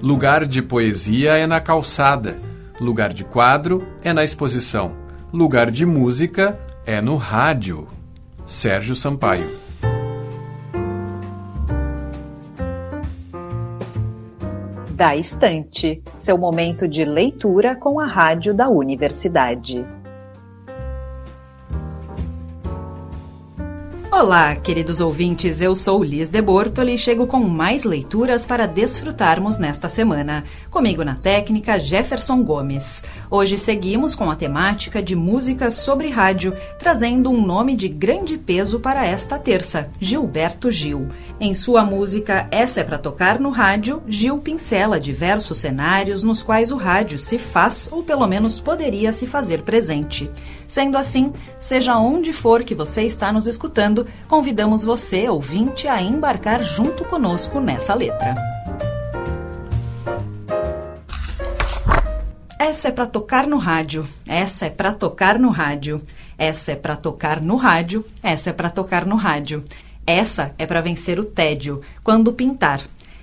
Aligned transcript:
Lugar 0.00 0.46
de 0.46 0.62
poesia 0.62 1.36
é 1.36 1.44
na 1.44 1.60
calçada. 1.60 2.36
Lugar 2.80 3.12
de 3.12 3.24
quadro 3.24 3.84
é 4.00 4.12
na 4.12 4.22
exposição. 4.22 4.92
Lugar 5.32 5.72
de 5.72 5.84
música 5.84 6.56
é 6.86 7.00
no 7.00 7.16
rádio. 7.16 7.88
Sérgio 8.46 8.94
Sampaio. 8.94 9.50
Da 14.90 15.16
Estante, 15.16 16.00
seu 16.14 16.38
momento 16.38 16.86
de 16.86 17.04
leitura 17.04 17.74
com 17.74 17.98
a 17.98 18.06
rádio 18.06 18.54
da 18.54 18.68
universidade. 18.68 19.84
Olá, 24.18 24.56
queridos 24.56 25.00
ouvintes, 25.00 25.60
eu 25.60 25.76
sou 25.76 26.02
Liz 26.02 26.28
de 26.28 26.42
Bortoli 26.42 26.94
e 26.94 26.98
chego 26.98 27.24
com 27.24 27.38
mais 27.38 27.84
leituras 27.84 28.44
para 28.44 28.66
desfrutarmos 28.66 29.58
nesta 29.58 29.88
semana. 29.88 30.42
Comigo 30.72 31.04
na 31.04 31.14
técnica, 31.14 31.78
Jefferson 31.78 32.42
Gomes. 32.42 33.04
Hoje 33.30 33.56
seguimos 33.56 34.16
com 34.16 34.28
a 34.28 34.34
temática 34.34 35.00
de 35.00 35.14
músicas 35.14 35.74
sobre 35.74 36.08
rádio, 36.08 36.52
trazendo 36.80 37.30
um 37.30 37.40
nome 37.40 37.76
de 37.76 37.86
grande 37.86 38.36
peso 38.36 38.80
para 38.80 39.06
esta 39.06 39.38
terça, 39.38 39.88
Gilberto 40.00 40.68
Gil. 40.68 41.06
Em 41.38 41.54
sua 41.54 41.84
música 41.84 42.48
Essa 42.50 42.80
é 42.80 42.84
para 42.84 42.98
tocar 42.98 43.38
no 43.38 43.50
rádio, 43.50 44.02
Gil 44.08 44.38
pincela 44.38 44.98
diversos 44.98 45.58
cenários 45.58 46.24
nos 46.24 46.42
quais 46.42 46.72
o 46.72 46.76
rádio 46.76 47.20
se 47.20 47.38
faz 47.38 47.88
ou 47.92 48.02
pelo 48.02 48.26
menos 48.26 48.58
poderia 48.58 49.12
se 49.12 49.28
fazer 49.28 49.62
presente. 49.62 50.28
Sendo 50.66 50.98
assim, 50.98 51.32
seja 51.58 51.96
onde 51.96 52.30
for 52.30 52.62
que 52.62 52.74
você 52.74 53.02
está 53.02 53.32
nos 53.32 53.46
escutando, 53.46 54.06
convidamos 54.26 54.84
você, 54.84 55.28
ouvinte, 55.28 55.88
a 55.88 56.00
embarcar 56.02 56.62
junto 56.62 57.04
conosco 57.04 57.60
nessa 57.60 57.94
letra. 57.94 58.34
Essa 62.58 62.88
é 62.88 62.90
para 62.90 63.06
tocar 63.06 63.46
no 63.46 63.56
rádio, 63.56 64.06
essa 64.26 64.66
é 64.66 64.70
para 64.70 64.92
tocar 64.92 65.38
no 65.38 65.48
rádio, 65.48 66.02
essa 66.36 66.72
é 66.72 66.76
para 66.76 66.96
tocar 66.96 67.40
no 67.40 67.56
rádio, 67.56 68.04
essa 68.22 68.50
é 68.50 68.52
para 68.52 68.70
tocar 68.70 69.06
no 69.06 69.16
rádio. 69.16 69.64
Essa 70.08 70.54
é 70.56 70.64
para 70.64 70.80
vencer 70.80 71.20
o 71.20 71.24
tédio 71.24 71.82
quando 72.02 72.32
pintar. 72.32 72.80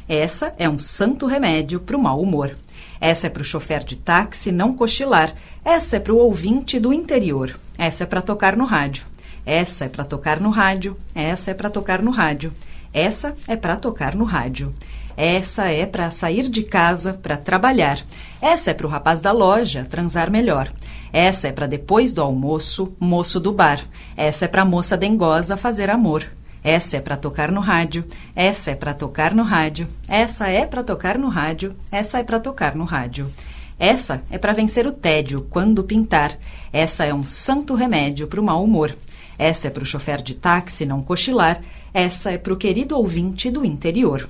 Essa 0.08 0.54
é 0.60 0.70
um 0.70 0.78
santo 0.78 1.26
remédio 1.26 1.80
para 1.80 1.98
o 1.98 2.00
mau 2.00 2.22
humor. 2.22 2.56
Essa 3.02 3.26
é 3.26 3.30
para 3.32 3.42
o 3.42 3.44
chofer 3.44 3.84
de 3.84 3.96
táxi 3.96 4.52
não 4.52 4.72
cochilar. 4.72 5.34
Essa 5.64 5.98
é 5.98 6.00
para 6.00 6.14
o 6.14 6.18
ouvinte 6.18 6.80
do 6.80 6.94
interior. 6.94 7.60
Essa 7.76 8.04
é 8.04 8.06
para 8.06 8.22
tocar 8.22 8.56
no 8.56 8.66
rádio. 8.66 9.08
Essa 9.46 9.86
é 9.86 9.90
para 9.90 10.04
tocar 10.04 10.40
no 10.40 10.50
rádio. 10.50 10.98
Essa 11.14 11.52
é 11.52 11.54
para 11.54 11.70
tocar 11.70 12.02
no 12.02 12.12
rádio. 12.12 12.52
Essa 12.94 13.36
é 13.48 13.56
para 13.56 13.76
tocar 13.76 14.16
no 14.16 14.26
rádio. 14.26 14.74
Essa 15.18 15.70
é 15.70 15.86
para 15.86 16.12
sair 16.12 16.50
de 16.50 16.64
casa 16.64 17.14
para 17.14 17.38
trabalhar. 17.38 18.00
Essa 18.42 18.72
é 18.72 18.74
para 18.74 18.88
o 18.88 18.90
rapaz 18.90 19.20
da 19.20 19.32
loja 19.32 19.86
transar 19.86 20.30
melhor. 20.30 20.72
Essa 21.14 21.48
é 21.48 21.52
para 21.52 21.68
depois 21.68 22.12
do 22.12 22.22
almoço, 22.22 22.94
moço 23.00 23.40
do 23.40 23.54
bar. 23.54 23.80
Essa 24.18 24.46
é 24.46 24.48
para 24.48 24.66
moça 24.66 24.98
dengosa 24.98 25.56
fazer 25.56 25.90
amor. 25.90 26.26
Essa 26.62 26.98
é 26.98 27.02
para 27.02 27.16
tocar 27.16 27.52
no 27.52 27.62
rádio. 27.62 28.04
Essa 28.36 28.72
é 28.72 28.76
para 28.76 28.94
tocar 28.94 29.34
no 29.34 29.44
rádio. 29.44 29.88
Essa 30.08 30.50
é 30.50 30.66
para 30.66 30.84
tocar 30.84 31.18
no 31.18 31.30
rádio. 31.30 31.76
Essa 31.92 32.20
é 32.20 32.24
para 32.24 32.40
tocar 32.40 32.76
no 32.76 32.84
rádio. 32.84 33.32
Essa 33.78 34.22
é 34.32 34.38
para 34.38 34.54
vencer 34.54 34.88
o 34.88 34.92
tédio 34.92 35.46
quando 35.50 35.84
pintar. 35.84 36.38
Essa 36.74 37.06
é 37.06 37.14
um 37.14 37.24
santo 37.24 37.76
remédio 37.76 38.28
para 38.28 38.42
o 38.42 38.44
mau 38.44 38.64
humor. 38.64 38.96
Essa 39.38 39.68
é 39.68 39.70
para 39.72 39.84
o 39.84 39.86
chofer 39.86 40.22
de 40.22 40.34
táxi 40.36 40.86
não 40.86 41.02
cochilar. 41.02 41.62
Essa 41.94 42.32
é 42.32 42.38
para 42.38 42.54
o 42.54 42.58
querido 42.58 42.98
ouvinte 42.98 43.50
do 43.50 43.66
interior. 43.66 44.30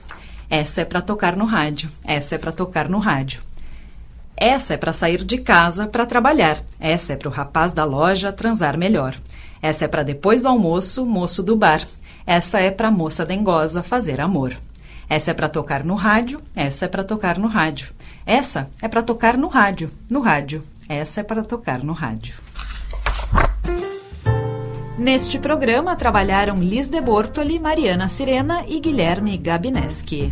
Essa 0.50 0.82
é 0.82 0.86
para 0.86 1.02
tocar 1.02 1.36
no 1.36 1.46
rádio. 1.46 1.90
Essa 2.04 2.36
é 2.36 2.38
para 2.38 2.52
tocar 2.52 2.90
no 2.90 3.00
rádio. 3.00 3.42
Essa 4.38 4.74
é 4.74 4.78
para 4.78 4.92
sair 4.92 5.24
de 5.24 5.38
casa 5.38 5.88
para 5.88 6.06
trabalhar. 6.06 6.62
Essa 6.80 7.14
é 7.14 7.16
para 7.16 7.30
o 7.30 7.32
rapaz 7.32 7.72
da 7.72 7.86
loja 7.86 8.34
transar 8.34 8.78
melhor. 8.78 9.16
Essa 9.62 9.86
é 9.86 9.88
para 9.88 10.04
depois 10.04 10.42
do 10.42 10.50
almoço, 10.50 11.06
moço 11.06 11.42
do 11.42 11.56
bar. 11.56 11.86
Essa 12.28 12.60
é 12.60 12.70
para 12.70 12.92
moça 12.92 13.26
dengosa 13.26 13.82
fazer 13.82 14.20
amor. 14.20 14.58
Essa 15.08 15.32
é 15.32 15.34
para 15.34 15.48
tocar 15.48 15.84
no 15.84 15.96
rádio, 15.96 16.42
essa 16.56 16.86
é 16.86 16.88
para 16.88 17.04
tocar 17.04 17.38
no 17.38 17.48
rádio. 17.48 17.94
Essa 18.26 18.70
é 18.82 18.88
para 18.88 19.04
tocar 19.04 19.38
no 19.38 19.48
rádio, 19.48 19.92
no 20.10 20.20
rádio. 20.20 20.64
Essa 20.90 21.22
é 21.22 21.24
para 21.24 21.44
tocar 21.44 21.84
no 21.84 21.94
rádio. 21.94 22.36
Neste 24.98 25.38
programa 25.38 25.94
trabalharam 25.98 26.62
Liz 26.62 26.88
de 26.88 27.02
Bortoli, 27.02 27.60
Mariana 27.60 28.08
Sirena 28.08 28.64
e 28.66 28.80
Guilherme 28.80 29.38
Gabineski. 29.38 30.32